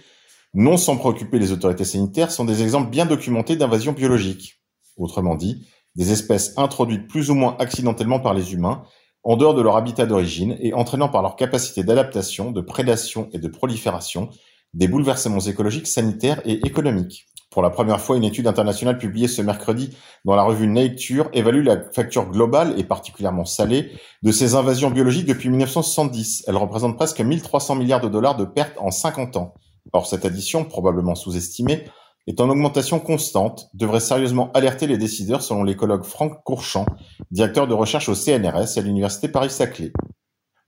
non 0.55 0.79
sans 0.79 0.97
préoccuper 0.97 1.38
les 1.38 1.53
autorités 1.53 1.85
sanitaires, 1.85 2.31
sont 2.31 2.47
des 2.47 2.62
exemples 2.62 2.88
bien 2.88 3.05
documentés 3.05 3.56
d'invasion 3.56 3.93
biologique. 3.93 4.62
Autrement 4.97 5.35
dit, 5.35 5.69
des 5.97 6.12
espèces 6.12 6.56
introduites 6.56 7.09
plus 7.09 7.29
ou 7.29 7.35
moins 7.35 7.56
accidentellement 7.59 8.20
par 8.20 8.32
les 8.32 8.55
humains, 8.55 8.85
en 9.25 9.37
dehors 9.37 9.55
de 9.55 9.62
leur 9.62 9.76
habitat 9.76 10.06
d'origine 10.06 10.56
et 10.61 10.75
entraînant 10.75 11.09
par 11.09 11.23
leur 11.23 11.37
capacité 11.37 11.82
d'adaptation, 11.82 12.53
de 12.53 12.61
prédation 12.61 13.29
et 13.32 13.38
de 13.38 13.49
prolifération 13.49 14.29
des 14.75 14.88
bouleversements 14.88 15.41
écologiques, 15.41 15.87
sanitaires 15.87 16.43
et 16.44 16.67
économiques. 16.67 17.26
Pour 17.50 17.62
la 17.62 17.71
première 17.71 18.00
fois, 18.00 18.17
une 18.17 18.25
étude 18.25 18.49
internationale 18.49 18.99
publiée 18.99 19.29
ce 19.29 19.41
mercredi 19.41 19.97
dans 20.25 20.35
la 20.35 20.43
revue 20.43 20.67
Nature 20.67 21.29
évalue 21.32 21.65
la 21.65 21.81
facture 21.93 22.29
globale 22.29 22.75
et 22.76 22.82
particulièrement 22.82 23.44
salée 23.44 23.93
de 24.25 24.32
ces 24.32 24.56
invasions 24.56 24.91
biologiques 24.91 25.27
depuis 25.27 25.49
1970. 25.50 26.44
Elle 26.49 26.56
représente 26.56 26.96
presque 26.96 27.20
1300 27.20 27.77
milliards 27.77 28.01
de 28.01 28.08
dollars 28.08 28.37
de 28.37 28.44
pertes 28.44 28.77
en 28.79 28.91
50 28.91 29.37
ans. 29.37 29.55
Or, 29.93 30.06
cette 30.06 30.25
addition, 30.25 30.65
probablement 30.65 31.15
sous-estimée, 31.15 31.84
est 32.27 32.41
en 32.41 32.49
augmentation 32.49 33.01
constante, 33.01 33.69
devrait 33.75 34.01
sérieusement 34.01 34.51
alerter 34.53 34.87
les 34.87 34.99
décideurs 34.99 35.43
selon 35.43 35.63
l'écologue 35.63 36.05
Franck 36.05 36.43
Courchamp, 36.45 36.87
directeur 37.31 37.67
de 37.67 37.75
recherche 37.75 38.09
au 38.09 38.15
CNRS 38.15 38.79
à 38.79 38.81
l'université 38.81 39.29
Paris-Saclay. 39.29 39.93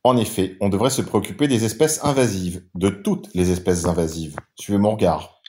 En 0.04 0.16
effet, 0.16 0.56
on 0.60 0.68
devrait 0.68 0.90
se 0.90 1.02
préoccuper 1.02 1.48
des 1.48 1.64
espèces 1.64 2.04
invasives, 2.04 2.62
de 2.74 2.90
toutes 2.90 3.28
les 3.34 3.50
espèces 3.50 3.86
invasives. 3.86 4.36
Suivez 4.54 4.78
mon 4.78 4.92
regard. 4.92 5.40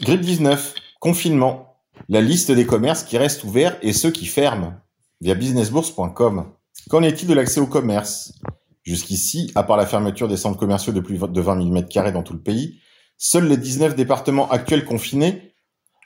Grippe 0.00 0.22
19, 0.22 0.74
confinement, 0.98 1.76
la 2.08 2.20
liste 2.20 2.50
des 2.50 2.66
commerces 2.66 3.02
qui 3.02 3.18
restent 3.18 3.44
ouverts 3.44 3.78
et 3.82 3.92
ceux 3.92 4.10
qui 4.10 4.26
ferment 4.26 4.74
via 5.20 5.34
businessbourse.com. 5.34 6.52
Qu'en 6.90 7.02
est-il 7.02 7.28
de 7.28 7.34
l'accès 7.34 7.60
au 7.60 7.66
commerce? 7.66 8.32
Jusqu'ici, 8.82 9.50
à 9.54 9.62
part 9.62 9.76
la 9.76 9.86
fermeture 9.86 10.28
des 10.28 10.36
centres 10.36 10.58
commerciaux 10.58 10.92
de 10.92 11.00
plus 11.00 11.18
de 11.18 11.40
20 11.40 11.62
000 11.62 11.74
m2 11.74 12.12
dans 12.12 12.22
tout 12.22 12.34
le 12.34 12.42
pays, 12.42 12.80
seuls 13.18 13.48
les 13.48 13.56
19 13.56 13.94
départements 13.94 14.50
actuels 14.50 14.84
confinés 14.84 15.54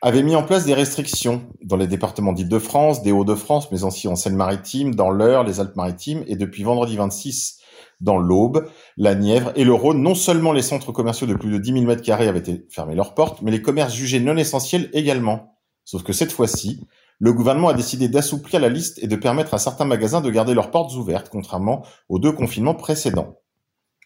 avaient 0.03 0.23
mis 0.23 0.35
en 0.35 0.43
place 0.43 0.65
des 0.65 0.75
restrictions 0.75 1.43
dans 1.63 1.77
les 1.77 1.87
départements 1.87 2.33
d'Île-de-France, 2.33 3.03
des 3.03 3.13
Hauts-de-France, 3.13 3.71
mais 3.71 3.85
aussi 3.85 4.09
en 4.09 4.17
Seine-Maritime, 4.17 4.95
dans 4.95 5.11
l'Eure, 5.11 5.45
les 5.45 5.61
Alpes-Maritimes 5.61 6.25
et 6.27 6.37
depuis 6.37 6.63
vendredi 6.63 6.97
26 6.97 7.59
dans 8.01 8.17
l'Aube, 8.17 8.67
la 8.97 9.15
Nièvre 9.15 9.53
et 9.57 9.65
le 9.65 9.75
Rhône, 9.75 10.03
non 10.03 10.15
seulement 10.15 10.53
les 10.53 10.63
centres 10.63 10.91
commerciaux 10.91 11.27
de 11.27 11.35
plus 11.35 11.51
de 11.51 11.59
10 11.59 11.85
000 11.85 11.85
m2 11.85 12.13
avaient 12.13 12.39
été 12.39 12.67
fermés 12.71 12.95
leurs 12.95 13.15
portes, 13.15 13.43
mais 13.43 13.51
les 13.51 13.61
commerces 13.61 13.95
jugés 13.95 14.21
non 14.21 14.39
essentiels 14.39 14.89
également. 14.95 15.59
Sauf 15.85 16.03
que 16.03 16.15
cette 16.15 16.33
fois-ci, 16.33 16.87
le 17.19 17.35
gouvernement 17.35 17.69
a 17.69 17.75
décidé 17.75 18.09
d'assouplir 18.09 18.61
la 18.61 18.71
liste 18.71 18.99
et 19.03 19.07
de 19.07 19.17
permettre 19.17 19.53
à 19.53 19.59
certains 19.59 19.85
magasins 19.85 20.23
de 20.23 20.31
garder 20.31 20.55
leurs 20.55 20.71
portes 20.71 20.95
ouvertes, 20.95 21.29
contrairement 21.31 21.85
aux 22.09 22.19
deux 22.19 22.33
confinements 22.33 22.75
précédents. 22.75 23.40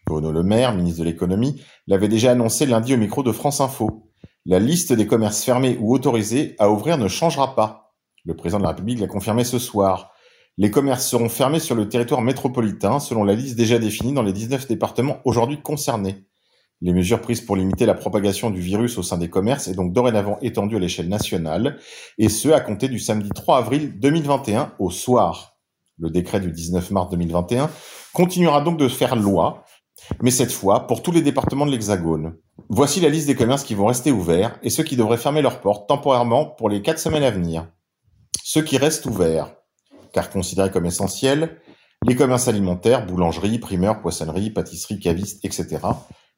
Bruno 0.07 0.33
Le 0.33 0.43
Maire, 0.43 0.75
ministre 0.75 1.01
de 1.01 1.05
l'économie, 1.05 1.63
l'avait 1.87 2.09
déjà 2.09 2.33
annoncé 2.33 2.67
lundi 2.67 2.93
au 2.93 2.99
micro 2.99 3.23
de 3.23 3.33
France 3.33 3.61
Info. 3.61 4.11
La 4.45 4.59
liste 4.59 4.93
des 4.93 5.07
commerces 5.07 5.43
fermés 5.43 5.79
ou 5.81 5.95
autorisés 5.95 6.55
à 6.59 6.71
ouvrir 6.71 6.99
ne 6.99 7.09
changera 7.09 7.55
pas. 7.55 7.95
Le 8.27 8.37
président 8.37 8.59
de 8.59 8.65
la 8.65 8.71
République 8.71 9.01
l'a 9.01 9.07
confirmé 9.07 9.45
ce 9.45 9.59
soir. 9.59 10.13
Les 10.59 10.71
commerces 10.71 11.09
seront 11.09 11.31
fermés 11.31 11.59
sur 11.59 11.75
le 11.75 11.89
territoire 11.89 12.21
métropolitain 12.21 13.01
selon 13.01 13.25
la 13.25 13.35
liste 13.35 13.57
déjà 13.57 13.79
définie 13.79 14.13
dans 14.13 14.23
les 14.23 14.35
19 14.35 14.69
départements 14.69 15.19
aujourd'hui 15.25 15.63
concernés. 15.63 16.27
Les 16.83 16.93
mesures 16.93 17.23
prises 17.23 17.41
pour 17.41 17.57
limiter 17.57 17.87
la 17.87 17.95
propagation 17.95 18.51
du 18.51 18.61
virus 18.61 18.99
au 18.99 19.03
sein 19.03 19.17
des 19.17 19.31
commerces 19.31 19.69
est 19.69 19.75
donc 19.75 19.95
dorénavant 19.95 20.39
étendues 20.43 20.77
à 20.77 20.81
l'échelle 20.81 21.09
nationale, 21.09 21.79
et 22.19 22.29
ce 22.29 22.51
à 22.51 22.61
compter 22.61 22.89
du 22.89 22.99
samedi 22.99 23.31
3 23.35 23.57
avril 23.57 23.99
2021 23.99 24.75
au 24.79 24.91
soir. 24.91 25.57
Le 25.99 26.11
décret 26.11 26.41
du 26.41 26.51
19 26.51 26.91
mars 26.91 27.11
2021 27.11 27.71
continuera 28.13 28.61
donc 28.61 28.79
de 28.79 28.89
faire 28.89 29.17
loi, 29.17 29.64
mais 30.23 30.31
cette 30.31 30.53
fois 30.53 30.87
pour 30.87 31.03
tous 31.03 31.13
les 31.13 31.23
départements 31.23 31.67
de 31.67 31.71
l'Hexagone. 31.71 32.37
Voici 32.69 33.01
la 33.01 33.09
liste 33.09 33.27
des 33.27 33.35
commerces 33.35 33.65
qui 33.65 33.75
vont 33.75 33.87
rester 33.87 34.11
ouverts 34.13 34.59
et 34.63 34.71
ceux 34.71 34.83
qui 34.83 34.97
devraient 34.97 35.17
fermer 35.17 35.43
leurs 35.43 35.61
portes 35.61 35.89
temporairement 35.89 36.47
pour 36.47 36.69
les 36.69 36.83
quatre 36.83 36.99
semaines 36.99 37.25
à 37.25 37.31
venir. 37.31 37.67
ceux 38.43 38.63
qui 38.63 38.77
restent 38.77 39.07
ouverts, 39.07 39.55
car 40.13 40.29
considérés 40.31 40.71
comme 40.71 40.87
essentiels, 40.87 41.61
les 42.07 42.15
commerces 42.15 42.49
alimentaires, 42.49 43.07
boulangeries, 43.07 43.59
primeurs, 43.59 44.03
poissonneries, 44.03 44.51
pâtisseries, 44.51 45.01
cavistes, 45.01 45.43
etc., 45.45 45.79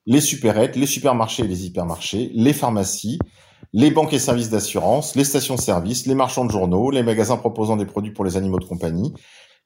les 0.07 0.21
supérettes, 0.21 0.77
les 0.77 0.87
supermarchés 0.87 1.43
et 1.43 1.49
les 1.49 1.67
hypermarchés, 1.67 2.31
les 2.33 2.53
pharmacies, 2.53 3.19
les 3.73 3.91
banques 3.91 4.13
et 4.13 4.21
services 4.21 4.51
d'assurance, 4.51 5.17
les 5.17 5.25
stations-service, 5.25 6.07
les 6.07 6.15
marchands 6.15 6.45
de 6.45 6.53
journaux, 6.53 6.91
les 6.93 7.03
magasins 7.03 7.37
proposant 7.37 7.77
des 7.77 7.87
produits 7.87 8.13
pour 8.13 8.25
les 8.25 8.37
animaux 8.37 8.61
de 8.61 8.65
compagnie, 8.65 9.13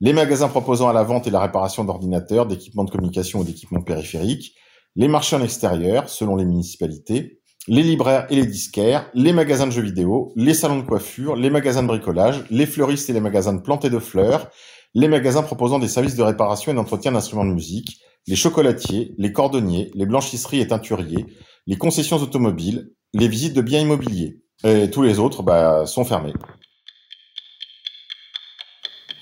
les 0.00 0.12
magasins 0.12 0.48
proposant 0.48 0.88
à 0.88 0.92
la 0.92 1.02
vente 1.02 1.26
et 1.26 1.30
la 1.30 1.40
réparation 1.40 1.84
d'ordinateurs, 1.84 2.46
d'équipements 2.46 2.84
de 2.84 2.90
communication 2.90 3.40
ou 3.40 3.44
d'équipements 3.44 3.82
périphériques, 3.82 4.54
les 4.96 5.08
marchés 5.08 5.36
en 5.36 5.42
extérieur, 5.42 6.08
selon 6.08 6.36
les 6.36 6.44
municipalités, 6.44 7.40
les 7.68 7.82
libraires 7.82 8.26
et 8.30 8.36
les 8.36 8.46
disquaires, 8.46 9.10
les 9.14 9.32
magasins 9.32 9.66
de 9.66 9.72
jeux 9.72 9.82
vidéo, 9.82 10.32
les 10.34 10.54
salons 10.54 10.78
de 10.78 10.86
coiffure, 10.86 11.36
les 11.36 11.50
magasins 11.50 11.82
de 11.82 11.88
bricolage, 11.88 12.44
les 12.50 12.66
fleuristes 12.66 13.10
et 13.10 13.12
les 13.12 13.20
magasins 13.20 13.52
de 13.52 13.60
plantes 13.60 13.86
de 13.86 13.98
fleurs, 13.98 14.50
les 14.94 15.08
magasins 15.08 15.42
proposant 15.42 15.78
des 15.78 15.88
services 15.88 16.16
de 16.16 16.22
réparation 16.22 16.72
et 16.72 16.74
d'entretien 16.74 17.12
d'instruments 17.12 17.44
de 17.44 17.52
musique, 17.52 18.00
les 18.26 18.36
chocolatiers, 18.36 19.14
les 19.18 19.32
cordonniers, 19.32 19.90
les 19.94 20.06
blanchisseries 20.06 20.60
et 20.60 20.66
teinturiers, 20.66 21.26
les 21.66 21.76
concessions 21.76 22.16
automobiles, 22.16 22.90
les 23.12 23.28
visites 23.28 23.54
de 23.54 23.62
biens 23.62 23.80
immobiliers. 23.80 24.40
Et 24.64 24.90
tous 24.90 25.02
les 25.02 25.18
autres 25.18 25.42
bah, 25.42 25.86
sont 25.86 26.04
fermés. 26.04 26.34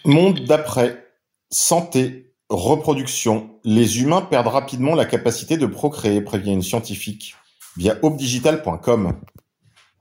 Monde 0.09 0.41
d'après. 0.47 1.05
Santé, 1.50 2.33
reproduction. 2.49 3.50
Les 3.62 4.00
humains 4.00 4.23
perdent 4.23 4.47
rapidement 4.47 4.95
la 4.95 5.05
capacité 5.05 5.59
de 5.59 5.67
procréer, 5.67 6.23
prévient 6.23 6.55
une 6.55 6.62
scientifique 6.62 7.35
via 7.77 7.99
hopedigital.com. 8.00 9.12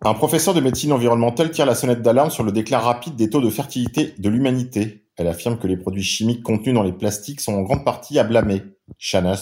Un 0.05 0.13
professeur 0.13 0.53
de 0.53 0.61
médecine 0.61 0.93
environnementale 0.93 1.51
tire 1.51 1.65
la 1.65 1.75
sonnette 1.75 2.01
d'alarme 2.01 2.31
sur 2.31 2.45
le 2.45 2.53
déclin 2.53 2.79
rapide 2.79 3.17
des 3.17 3.29
taux 3.29 3.41
de 3.41 3.49
fertilité 3.49 4.13
de 4.17 4.29
l'humanité. 4.29 5.09
Elle 5.17 5.27
affirme 5.27 5.59
que 5.59 5.67
les 5.67 5.75
produits 5.75 6.03
chimiques 6.03 6.41
contenus 6.41 6.75
dans 6.75 6.83
les 6.83 6.93
plastiques 6.93 7.41
sont 7.41 7.55
en 7.55 7.63
grande 7.63 7.83
partie 7.83 8.17
à 8.17 8.23
blâmer. 8.23 8.63
Shanna 8.97 9.35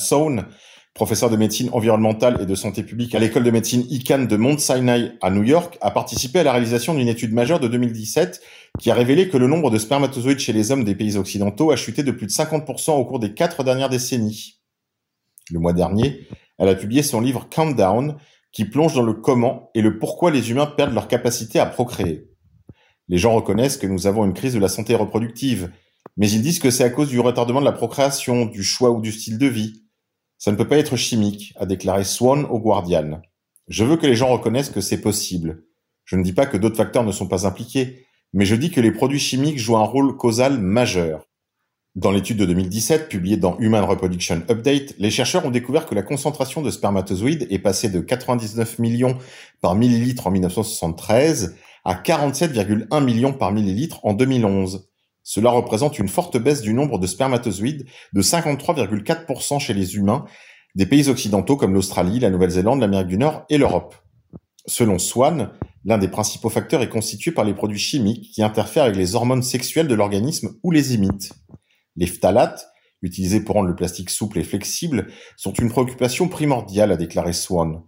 professeur 0.96 1.30
de 1.30 1.36
médecine 1.36 1.70
environnementale 1.74 2.38
et 2.42 2.46
de 2.46 2.56
santé 2.56 2.82
publique 2.82 3.14
à 3.16 3.20
l'école 3.20 3.44
de 3.44 3.52
médecine 3.52 3.86
ICANN 3.90 4.28
de 4.28 4.38
Mount 4.38 4.58
Sinai 4.58 5.12
à 5.22 5.30
New 5.30 5.44
York, 5.44 5.78
a 5.82 5.92
participé 5.92 6.40
à 6.40 6.44
la 6.44 6.54
réalisation 6.54 6.96
d'une 6.96 7.10
étude 7.10 7.34
majeure 7.34 7.60
de 7.60 7.68
2017 7.68 8.42
qui 8.80 8.90
a 8.90 8.94
révélé 8.94 9.28
que 9.28 9.36
le 9.36 9.48
nombre 9.48 9.70
de 9.70 9.78
spermatozoïdes 9.78 10.40
chez 10.40 10.54
les 10.54 10.72
hommes 10.72 10.86
des 10.86 10.96
pays 10.96 11.18
occidentaux 11.18 11.72
a 11.72 11.76
chuté 11.76 12.02
de 12.02 12.12
plus 12.12 12.28
de 12.28 12.32
50% 12.32 12.92
au 12.92 13.04
cours 13.04 13.20
des 13.20 13.34
quatre 13.34 13.66
dernières 13.66 13.90
décennies. 13.90 14.62
Le 15.52 15.60
mois 15.60 15.74
dernier, 15.74 16.28
elle 16.58 16.70
a 16.70 16.76
publié 16.76 17.04
son 17.04 17.20
livre 17.20 17.48
Countdown, 17.54 18.16
qui 18.54 18.64
plonge 18.64 18.96
dans 18.96 19.04
le 19.04 19.14
comment 19.14 19.72
et 19.76 19.82
le 19.82 20.00
pourquoi 20.00 20.32
les 20.32 20.50
humains 20.50 20.66
perdent 20.66 20.94
leur 20.94 21.10
capacité 21.10 21.60
à 21.60 21.66
procréer. 21.66 22.30
Les 23.10 23.18
gens 23.18 23.36
reconnaissent 23.36 23.76
que 23.76 23.86
nous 23.86 24.08
avons 24.08 24.24
une 24.24 24.34
crise 24.34 24.54
de 24.54 24.60
la 24.60 24.70
santé 24.70 24.96
reproductive, 24.96 25.72
mais 26.16 26.32
ils 26.32 26.42
disent 26.42 26.60
que 26.60 26.72
c'est 26.72 26.86
à 26.86 26.90
cause 26.90 27.10
du 27.10 27.20
retardement 27.20 27.60
de 27.60 27.66
la 27.66 27.74
procréation, 27.74 28.46
du 28.46 28.64
choix 28.64 28.92
ou 28.92 29.02
du 29.02 29.12
style 29.12 29.38
de 29.38 29.48
vie. 29.48 29.85
Ça 30.38 30.52
ne 30.52 30.58
peut 30.58 30.68
pas 30.68 30.78
être 30.78 30.96
chimique, 30.96 31.54
a 31.58 31.66
déclaré 31.66 32.04
Swan 32.04 32.46
au 32.46 32.60
Guardian. 32.60 33.22
Je 33.68 33.84
veux 33.84 33.98
que 33.98 34.06
les 34.06 34.16
gens 34.16 34.32
reconnaissent 34.32 34.70
que 34.70 34.82
c'est 34.82 35.02
possible. 35.02 35.64
Je 36.04 36.16
ne 36.16 36.24
dis 36.24 36.34
pas 36.34 36.46
que 36.46 36.58
d'autres 36.58 36.76
facteurs 36.76 37.04
ne 37.04 37.12
sont 37.12 37.28
pas 37.28 37.48
impliqués, 37.48 38.06
mais 38.34 38.46
je 38.46 38.56
dis 38.56 38.70
que 38.70 38.82
les 38.82 38.92
produits 38.92 39.20
chimiques 39.20 39.58
jouent 39.58 39.78
un 39.78 39.84
rôle 39.84 40.18
causal 40.18 40.60
majeur. 40.60 41.26
Dans 41.96 42.12
l'étude 42.12 42.38
de 42.38 42.46
2017, 42.46 43.08
publiée 43.08 43.38
dans 43.38 43.58
Human 43.58 43.84
Reproduction 43.86 44.44
Update, 44.50 44.96
les 45.00 45.10
chercheurs 45.10 45.46
ont 45.46 45.52
découvert 45.52 45.86
que 45.86 45.96
la 45.96 46.04
concentration 46.04 46.62
de 46.62 46.70
spermatozoïdes 46.70 47.48
est 47.50 47.60
passée 47.60 47.88
de 47.88 48.02
99 48.02 48.80
millions 48.80 49.18
par 49.62 49.76
millilitre 49.76 50.28
en 50.28 50.32
1973 50.32 51.56
à 51.86 51.96
47,1 51.96 53.04
millions 53.04 53.32
par 53.32 53.54
millilitre 53.54 54.02
en 54.04 54.14
2011. 54.14 54.90
Cela 55.28 55.50
représente 55.50 55.98
une 55.98 56.08
forte 56.08 56.38
baisse 56.38 56.62
du 56.62 56.72
nombre 56.72 57.00
de 57.00 57.08
spermatozoïdes 57.08 57.88
de 58.14 58.22
53,4% 58.22 59.60
chez 59.60 59.74
les 59.74 59.96
humains 59.96 60.26
des 60.76 60.86
pays 60.86 61.10
occidentaux 61.10 61.58
comme 61.58 61.74
l'Australie, 61.74 62.20
la 62.20 62.30
Nouvelle-Zélande, 62.30 62.80
l'Amérique 62.80 63.08
du 63.08 63.18
Nord 63.18 63.44
et 63.50 63.58
l'Europe. 63.58 63.96
Selon 64.68 65.00
Swan, 65.00 65.50
l'un 65.84 65.98
des 65.98 66.10
principaux 66.10 66.50
facteurs 66.50 66.84
est 66.84 66.90
constitué 66.90 67.32
par 67.32 67.44
les 67.44 67.56
produits 67.56 67.80
chimiques 67.80 68.34
qui 68.34 68.44
interfèrent 68.44 68.84
avec 68.84 68.98
les 68.98 69.16
hormones 69.16 69.42
sexuelles 69.42 69.88
de 69.88 69.96
l'organisme 69.96 70.60
ou 70.62 70.70
les 70.70 70.94
imitent. 70.94 71.34
Les 71.96 72.08
phtalates, 72.08 72.68
utilisés 73.02 73.40
pour 73.40 73.56
rendre 73.56 73.70
le 73.70 73.76
plastique 73.76 74.12
souple 74.12 74.38
et 74.38 74.44
flexible, 74.44 75.08
sont 75.38 75.54
une 75.54 75.70
préoccupation 75.70 76.28
primordiale, 76.28 76.92
a 76.92 76.98
déclaré 76.98 77.34
Swan. 77.34 77.82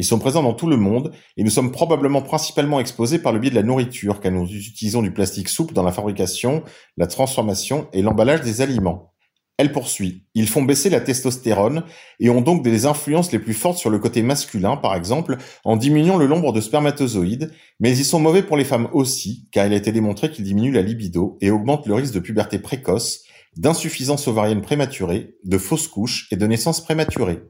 Ils 0.00 0.04
sont 0.04 0.18
présents 0.18 0.42
dans 0.42 0.54
tout 0.54 0.66
le 0.66 0.78
monde 0.78 1.12
et 1.36 1.44
nous 1.44 1.50
sommes 1.50 1.72
probablement 1.72 2.22
principalement 2.22 2.80
exposés 2.80 3.18
par 3.18 3.34
le 3.34 3.38
biais 3.38 3.50
de 3.50 3.54
la 3.54 3.62
nourriture 3.62 4.18
car 4.18 4.32
nous 4.32 4.46
utilisons 4.50 5.02
du 5.02 5.12
plastique 5.12 5.50
souple 5.50 5.74
dans 5.74 5.82
la 5.82 5.92
fabrication, 5.92 6.62
la 6.96 7.06
transformation 7.06 7.86
et 7.92 8.00
l'emballage 8.00 8.40
des 8.40 8.62
aliments. 8.62 9.12
Elle 9.58 9.72
poursuit. 9.72 10.24
Ils 10.34 10.48
font 10.48 10.62
baisser 10.62 10.88
la 10.88 11.02
testostérone 11.02 11.84
et 12.18 12.30
ont 12.30 12.40
donc 12.40 12.62
des 12.62 12.86
influences 12.86 13.30
les 13.30 13.38
plus 13.38 13.52
fortes 13.52 13.76
sur 13.76 13.90
le 13.90 13.98
côté 13.98 14.22
masculin, 14.22 14.78
par 14.78 14.94
exemple, 14.94 15.36
en 15.64 15.76
diminuant 15.76 16.16
le 16.16 16.28
nombre 16.28 16.54
de 16.54 16.62
spermatozoïdes, 16.62 17.52
mais 17.78 17.94
ils 17.94 18.06
sont 18.06 18.20
mauvais 18.20 18.42
pour 18.42 18.56
les 18.56 18.64
femmes 18.64 18.88
aussi, 18.94 19.50
car 19.52 19.66
il 19.66 19.74
a 19.74 19.76
été 19.76 19.92
démontré 19.92 20.30
qu'ils 20.30 20.46
diminuent 20.46 20.72
la 20.72 20.80
libido 20.80 21.36
et 21.42 21.50
augmentent 21.50 21.86
le 21.86 21.92
risque 21.92 22.14
de 22.14 22.20
puberté 22.20 22.58
précoce, 22.58 23.24
d'insuffisance 23.58 24.28
ovarienne 24.28 24.62
prématurée, 24.62 25.34
de 25.44 25.58
fausses 25.58 25.88
couches 25.88 26.26
et 26.30 26.36
de 26.36 26.46
naissance 26.46 26.82
prématurée. 26.82 27.42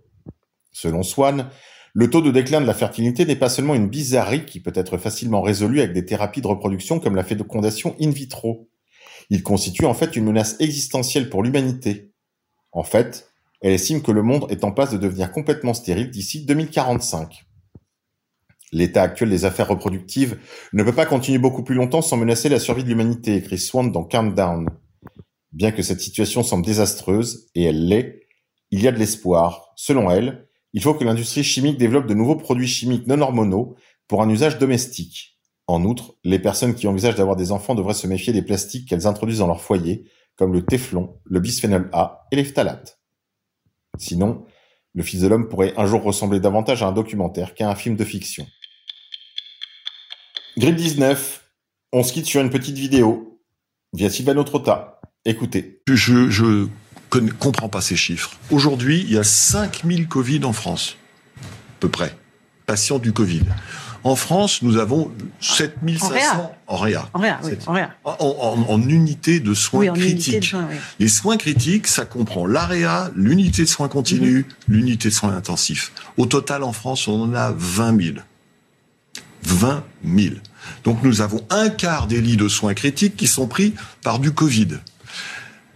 Selon 0.73 1.04
Swan, 1.04 1.49
le 1.92 2.11
taux 2.11 2.23
de 2.23 2.30
déclin 2.30 2.61
de 2.61 2.66
la 2.66 2.75
fertilité 2.75 3.25
n'est 3.25 3.37
pas 3.37 3.49
seulement 3.49 3.75
une 3.75 3.88
bizarrerie 3.88 4.44
qui 4.44 4.61
peut 4.61 4.73
être 4.75 4.97
facilement 4.97 5.42
résolue 5.42 5.80
avec 5.80 5.92
des 5.92 6.04
thérapies 6.04 6.40
de 6.40 6.47
reproduction 6.47 7.00
comme 7.00 7.16
la 7.16 7.25
fécondation 7.25 7.97
in 8.00 8.11
vitro. 8.11 8.68
Il 9.30 9.42
constitue 9.42 9.87
en 9.87 9.94
fait 9.94 10.16
une 10.16 10.25
menace 10.25 10.56
existentielle 10.61 11.30
pour 11.30 11.42
l'humanité. 11.42 12.12
En 12.73 12.82
fait, 12.82 13.30
elle 13.61 13.73
estime 13.73 14.02
que 14.02 14.12
le 14.12 14.23
monde 14.23 14.47
est 14.50 14.64
en 14.64 14.73
passe 14.73 14.92
de 14.92 14.99
devenir 14.99 15.32
complètement 15.32 15.75
stérile 15.75 16.11
d'ici 16.11 16.44
2045. 16.44 17.44
L'état 18.73 19.02
actuel 19.02 19.30
des 19.30 19.44
affaires 19.44 19.68
reproductives 19.68 20.38
ne 20.73 20.85
peut 20.85 20.92
pas 20.92 21.06
continuer 21.06 21.38
beaucoup 21.38 21.64
plus 21.64 21.75
longtemps 21.75 22.02
sans 22.02 22.16
menacer 22.16 22.49
la 22.49 22.61
survie 22.61 22.85
de 22.85 22.88
l'humanité, 22.88 23.35
écrit 23.35 23.59
Swan 23.59 23.90
dans 23.90 24.04
Countdown. 24.04 24.68
Bien 25.52 25.73
que 25.73 25.82
cette 25.82 26.00
situation 26.00 26.44
semble 26.44 26.64
désastreuse, 26.64 27.49
et 27.56 27.64
elle 27.64 27.88
l'est, 27.88 28.20
il 28.70 28.80
y 28.80 28.87
a 28.87 28.92
de 28.92 28.99
l'espoir. 28.99 29.73
Selon 29.75 30.09
elle, 30.09 30.47
il 30.72 30.82
faut 30.82 30.94
que 30.94 31.04
l'industrie 31.04 31.44
chimique 31.44 31.78
développe 31.78 32.06
de 32.06 32.14
nouveaux 32.14 32.36
produits 32.36 32.68
chimiques 32.68 33.06
non 33.06 33.20
hormonaux 33.20 33.76
pour 34.08 34.22
un 34.22 34.28
usage 34.28 34.58
domestique. 34.58 35.38
En 35.66 35.84
outre, 35.84 36.16
les 36.24 36.38
personnes 36.38 36.74
qui 36.74 36.88
envisagent 36.88 37.14
d'avoir 37.14 37.36
des 37.36 37.52
enfants 37.52 37.74
devraient 37.74 37.94
se 37.94 38.06
méfier 38.06 38.32
des 38.32 38.42
plastiques 38.42 38.88
qu'elles 38.88 39.06
introduisent 39.06 39.38
dans 39.38 39.46
leur 39.46 39.60
foyer, 39.60 40.10
comme 40.36 40.52
le 40.52 40.64
téflon, 40.64 41.20
le 41.24 41.40
bisphénol 41.40 41.88
A 41.92 42.26
et 42.32 42.36
les 42.36 42.44
phtalates. 42.44 43.00
Sinon, 43.98 44.46
le 44.94 45.02
Fils 45.02 45.20
de 45.20 45.28
l'homme 45.28 45.48
pourrait 45.48 45.74
un 45.76 45.86
jour 45.86 46.02
ressembler 46.02 46.40
davantage 46.40 46.82
à 46.82 46.88
un 46.88 46.92
documentaire 46.92 47.54
qu'à 47.54 47.70
un 47.70 47.74
film 47.74 47.96
de 47.96 48.04
fiction. 48.04 48.46
Grippe 50.56 50.76
19. 50.76 51.44
On 51.92 52.02
se 52.02 52.12
quitte 52.12 52.26
sur 52.26 52.40
une 52.40 52.50
petite 52.50 52.76
vidéo 52.76 53.40
via 53.92 54.10
Silvano 54.10 54.42
Trotta. 54.44 55.00
Écoutez. 55.24 55.82
Je, 55.88 56.30
je 56.30 56.66
ne 57.18 57.30
comprends 57.30 57.68
pas 57.68 57.80
ces 57.80 57.96
chiffres. 57.96 58.32
Aujourd'hui, 58.50 59.04
il 59.06 59.12
y 59.12 59.18
a 59.18 59.24
5000 59.24 60.08
Covid 60.08 60.44
en 60.44 60.52
France, 60.52 60.96
à 61.38 61.80
peu 61.80 61.88
près, 61.88 62.14
patients 62.66 62.98
du 62.98 63.12
Covid. 63.12 63.42
En 64.02 64.16
France, 64.16 64.62
nous 64.62 64.78
avons 64.78 65.12
7500 65.40 66.56
en 66.66 66.76
réa. 66.76 67.08
En 67.12 67.18
réa, 67.18 67.40
oui, 67.44 67.50
en, 67.66 67.72
réa. 67.72 67.90
En, 68.04 68.64
en, 68.66 68.88
unité 68.88 69.40
de 69.40 69.52
soins 69.52 69.88
oui, 69.88 70.00
critiques. 70.00 70.40
De 70.40 70.44
soins, 70.44 70.66
oui. 70.70 70.76
Les 70.98 71.08
soins 71.08 71.36
critiques, 71.36 71.86
ça 71.86 72.06
comprend 72.06 72.46
l'AREA, 72.46 73.10
l'unité 73.14 73.62
de 73.62 73.68
soins 73.68 73.88
continus, 73.88 74.44
mm-hmm. 74.44 74.54
l'unité 74.68 75.08
de 75.10 75.14
soins 75.14 75.36
intensifs. 75.36 75.92
Au 76.16 76.24
total, 76.24 76.62
en 76.62 76.72
France, 76.72 77.08
on 77.08 77.20
en 77.20 77.34
a 77.34 77.52
20 77.54 78.02
000. 78.02 78.16
20 79.42 79.84
000. 80.04 80.34
Donc 80.84 81.02
nous 81.02 81.20
avons 81.20 81.44
un 81.50 81.68
quart 81.68 82.06
des 82.06 82.20
lits 82.20 82.36
de 82.36 82.48
soins 82.48 82.74
critiques 82.74 83.16
qui 83.16 83.26
sont 83.26 83.46
pris 83.46 83.74
par 84.02 84.18
du 84.18 84.32
Covid. 84.32 84.78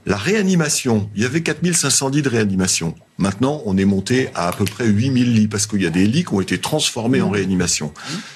La 0.07 0.17
réanimation, 0.17 1.09
il 1.17 1.23
y 1.23 1.25
avait 1.25 1.41
4500 1.41 2.11
lits 2.11 2.23
de 2.23 2.29
réanimation. 2.29 2.95
Maintenant, 3.17 3.63
on 3.65 3.79
est 3.79 3.87
monté 3.87 4.29
à 4.35 4.49
à 4.49 4.53
peu 4.53 4.65
près 4.65 4.87
8000 4.87 5.35
lits 5.35 5.49
parce 5.49 5.67
qu'il 5.67 5.83
y 5.83 5.87
a 5.87 5.91
des 5.91 6.07
lits 6.07 6.25
qui 6.25 6.35
ont 6.35 6.41
été 6.41 6.59
transformés 6.59 7.23
en 7.23 7.31
réanimation. 7.31 7.93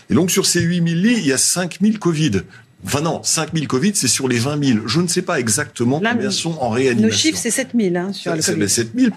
Et 0.09 0.15
donc 0.15 0.31
sur 0.31 0.47
ces 0.47 0.61
8000 0.61 1.03
lits, 1.03 1.15
il 1.19 1.27
y 1.27 1.33
a 1.33 1.39
5000 1.39 1.99
Covid. 1.99 2.43
Enfin 2.85 3.03
non, 3.03 3.21
5000 3.23 3.69
Covid, 3.69 3.93
c'est 3.95 4.09
sur 4.09 4.29
les 4.29 4.39
20 4.39 4.65
000. 4.65 4.79
Je 4.87 5.01
ne 5.01 5.09
sais 5.09 5.23
pas 5.23 5.41
exactement 5.41 6.01
combien 6.01 6.31
sont 6.31 6.57
en 6.61 6.71
réanimation. 6.71 7.09
Le 7.09 7.13
chiffre, 7.13 7.39
c'est 7.39 7.51
7000 7.51 7.97
hein, 7.97 8.13
sur 8.13 8.35
le 8.35 8.43
Covid. 8.43 8.69
7000 8.69 9.13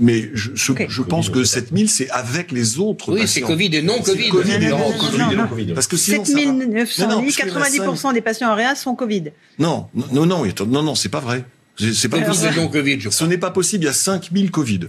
mais 0.00 0.30
je, 0.34 0.50
je, 0.54 1.02
pense 1.02 1.30
que 1.30 1.44
7000, 1.44 1.88
c'est 1.88 2.10
avec 2.10 2.50
les 2.50 2.78
autres 2.78 3.12
Oui, 3.12 3.28
c'est 3.28 3.40
Covid 3.40 3.70
et 3.76 3.82
non 3.82 4.00
Covid. 4.00 4.28
COVID 4.28 4.52
et 4.52 4.68
non, 4.68 5.46
Covid. 5.48 5.72
Parce 5.74 5.86
que 5.86 5.96
7900 5.96 7.20
lits, 7.20 7.28
90% 7.28 8.12
des 8.12 8.20
patients 8.20 8.50
en 8.50 8.56
réa 8.56 8.74
sont 8.74 8.94
Covid. 8.94 9.30
Non, 9.58 9.86
non, 9.94 10.26
non, 10.26 10.44
non, 10.66 10.82
non, 10.82 10.94
c'est 10.94 11.08
pas 11.08 11.20
vrai. 11.20 11.44
C'est 11.92 12.08
pas 12.08 12.20
possible. 12.20 12.70
COVID, 12.70 12.98
Ce 13.10 13.24
n'est 13.24 13.38
pas 13.38 13.50
possible. 13.50 13.84
Il 13.84 13.86
y 13.86 13.90
a 13.90 13.92
5000 13.92 14.50
Covid. 14.50 14.80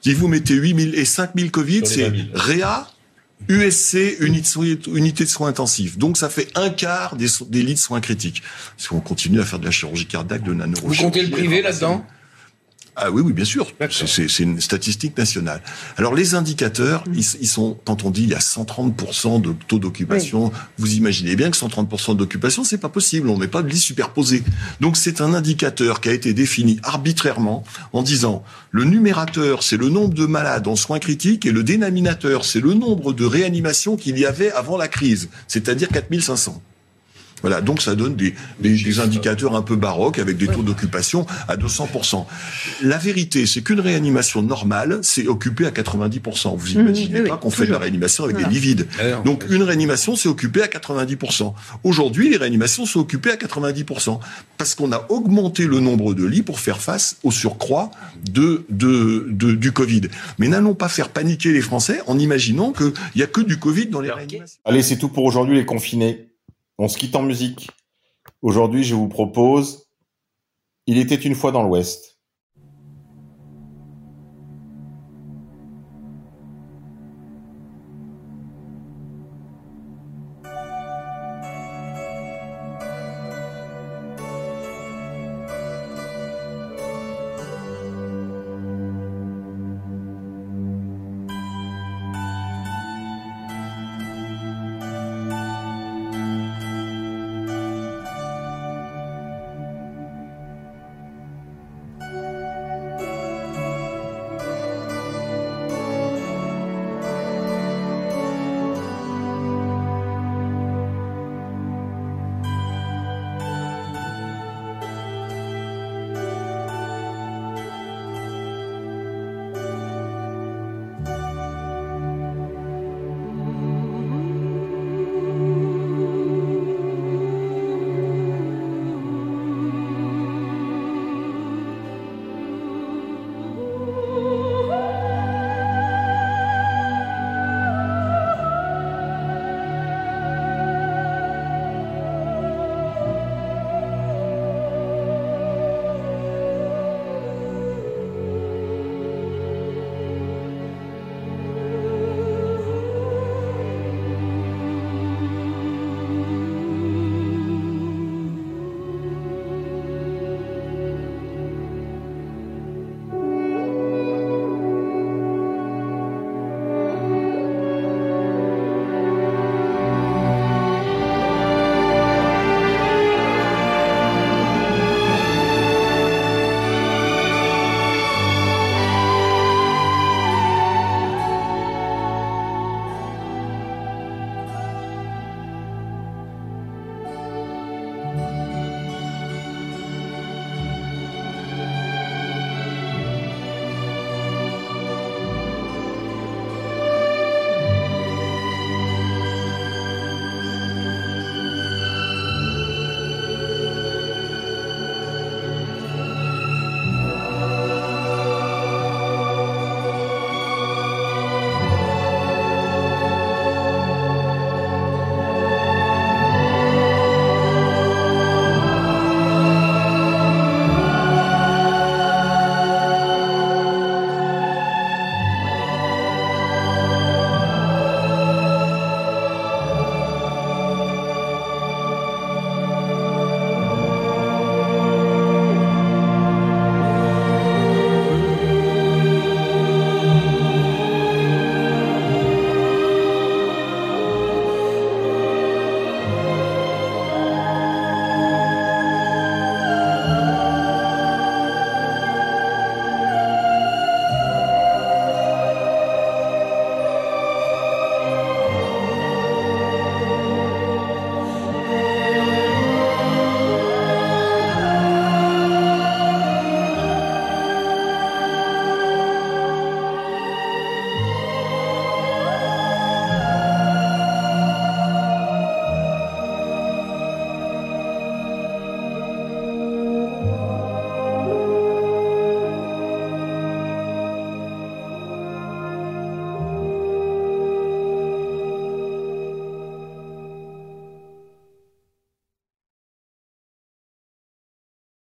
Si 0.00 0.12
vous 0.12 0.28
mettez 0.28 0.54
8000 0.54 0.94
et 0.96 1.04
5000 1.04 1.50
Covid, 1.50 1.82
c'est 1.86 2.12
Réa 2.34 2.88
USC, 3.48 4.18
unité 4.20 5.24
de 5.24 5.28
soins 5.28 5.48
intensifs. 5.48 5.98
Donc 5.98 6.16
ça 6.16 6.28
fait 6.28 6.48
un 6.54 6.70
quart 6.70 7.16
des, 7.16 7.26
des 7.48 7.62
lits 7.62 7.74
de 7.74 7.78
soins 7.78 8.00
critiques. 8.00 8.42
Si 8.76 8.92
on 8.92 9.00
continue 9.00 9.40
à 9.40 9.44
faire 9.44 9.58
de 9.58 9.64
la 9.64 9.70
chirurgie 9.70 10.06
cardiaque, 10.06 10.42
de 10.42 10.52
la 10.52 10.66
Vous 10.66 10.94
comptez 10.94 11.22
le 11.22 11.30
privé 11.30 11.62
là-dedans 11.62 12.06
ah 12.96 13.10
oui, 13.10 13.22
oui, 13.24 13.32
bien 13.32 13.44
sûr. 13.44 13.66
C'est 13.90 14.38
une 14.38 14.60
statistique 14.60 15.18
nationale. 15.18 15.60
Alors 15.96 16.14
les 16.14 16.34
indicateurs, 16.34 17.04
mm. 17.08 17.14
ils, 17.40 17.48
sont, 17.48 17.76
quand 17.84 18.04
on 18.04 18.10
dit 18.10 18.22
il 18.22 18.30
y 18.30 18.34
a 18.34 18.38
130% 18.38 19.40
de 19.40 19.52
taux 19.66 19.78
d'occupation, 19.78 20.52
vous 20.78 20.94
imaginez 20.94 21.34
bien 21.34 21.50
que 21.50 21.56
130% 21.56 22.16
d'occupation, 22.16 22.62
c'est 22.62 22.78
pas 22.78 22.88
possible. 22.88 23.28
On 23.28 23.36
met 23.36 23.48
pas 23.48 23.62
de 23.62 23.68
lit 23.68 23.78
superposé. 23.78 24.44
Donc 24.80 24.96
c'est 24.96 25.20
un 25.20 25.34
indicateur 25.34 26.00
qui 26.00 26.08
a 26.08 26.12
été 26.12 26.32
défini 26.34 26.78
arbitrairement 26.84 27.64
en 27.92 28.02
disant 28.02 28.44
le 28.70 28.84
numérateur, 28.84 29.62
c'est 29.62 29.76
le 29.76 29.88
nombre 29.88 30.14
de 30.14 30.26
malades 30.26 30.68
en 30.68 30.76
soins 30.76 31.00
critiques 31.00 31.46
et 31.46 31.52
le 31.52 31.64
dénominateur, 31.64 32.44
c'est 32.44 32.60
le 32.60 32.74
nombre 32.74 33.12
de 33.12 33.24
réanimations 33.24 33.96
qu'il 33.96 34.18
y 34.18 34.26
avait 34.26 34.52
avant 34.52 34.76
la 34.76 34.88
crise, 34.88 35.28
c'est-à-dire 35.48 35.88
4500. 35.88 36.62
Voilà, 37.44 37.60
donc 37.60 37.82
ça 37.82 37.94
donne 37.94 38.16
des, 38.16 38.32
des, 38.58 39.00
indicateurs 39.00 39.54
un 39.54 39.60
peu 39.60 39.76
baroques 39.76 40.18
avec 40.18 40.38
des 40.38 40.46
taux 40.46 40.62
d'occupation 40.62 41.26
à 41.46 41.58
200%. 41.58 42.24
La 42.80 42.96
vérité, 42.96 43.44
c'est 43.44 43.60
qu'une 43.60 43.80
réanimation 43.80 44.40
normale, 44.40 45.00
c'est 45.02 45.26
occupé 45.26 45.66
à 45.66 45.70
90%. 45.70 46.56
Vous 46.56 46.66
mmh, 46.66 46.80
imaginez 46.80 47.20
pas 47.24 47.36
qu'on 47.36 47.50
fait 47.50 47.66
de 47.66 47.72
la 47.72 47.78
réanimation 47.78 48.24
avec 48.24 48.38
des 48.38 48.46
lits 48.46 48.58
vides. 48.58 48.86
Donc 49.26 49.44
une 49.50 49.62
réanimation, 49.62 50.16
c'est 50.16 50.30
occupé 50.30 50.62
à 50.62 50.68
90%. 50.68 51.52
Aujourd'hui, 51.82 52.30
les 52.30 52.38
réanimations 52.38 52.86
sont 52.86 53.00
occupées 53.00 53.32
à 53.32 53.36
90% 53.36 54.20
parce 54.56 54.74
qu'on 54.74 54.90
a 54.92 55.04
augmenté 55.10 55.66
le 55.66 55.80
nombre 55.80 56.14
de 56.14 56.24
lits 56.24 56.40
pour 56.40 56.60
faire 56.60 56.80
face 56.80 57.18
au 57.24 57.30
surcroît 57.30 57.90
de, 58.26 58.64
de, 58.70 59.26
de 59.28 59.52
du 59.52 59.72
Covid. 59.72 60.08
Mais 60.38 60.48
n'allons 60.48 60.74
pas 60.74 60.88
faire 60.88 61.10
paniquer 61.10 61.52
les 61.52 61.60
Français 61.60 62.00
en 62.06 62.18
imaginant 62.18 62.72
qu'il 62.72 62.92
n'y 63.16 63.22
a 63.22 63.26
que 63.26 63.42
du 63.42 63.58
Covid 63.58 63.88
dans 63.88 64.00
les 64.00 64.10
réanimations. 64.10 64.58
Allez, 64.64 64.82
c'est 64.82 64.96
tout 64.96 65.10
pour 65.10 65.24
aujourd'hui 65.24 65.56
les 65.58 65.66
confinés. 65.66 66.26
On 66.76 66.88
se 66.88 66.98
quitte 66.98 67.14
en 67.14 67.22
musique. 67.22 67.70
Aujourd'hui, 68.42 68.82
je 68.82 68.96
vous 68.96 69.08
propose 69.08 69.86
Il 70.86 70.98
était 70.98 71.14
une 71.14 71.36
fois 71.36 71.52
dans 71.52 71.62
l'Ouest. 71.62 72.13